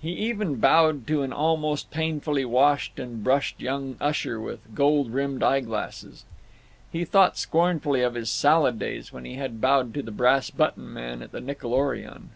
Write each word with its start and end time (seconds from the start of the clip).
He 0.00 0.12
even 0.12 0.54
bowed 0.54 1.06
to 1.08 1.20
an 1.20 1.30
almost 1.34 1.90
painfully 1.90 2.46
washed 2.46 2.98
and 2.98 3.22
brushed 3.22 3.60
young 3.60 3.98
usher 4.00 4.40
with 4.40 4.74
gold 4.74 5.10
rimmed 5.12 5.42
eye 5.42 5.60
glasses. 5.60 6.24
He 6.90 7.04
thought 7.04 7.36
scornfully 7.36 8.00
of 8.00 8.14
his 8.14 8.30
salad 8.30 8.78
days, 8.78 9.12
when 9.12 9.26
he 9.26 9.34
had 9.34 9.60
bowed 9.60 9.92
to 9.92 10.02
the 10.02 10.10
Brass 10.10 10.48
button 10.48 10.90
Man 10.90 11.20
at 11.20 11.32
the 11.32 11.40
Nickelorion. 11.42 12.30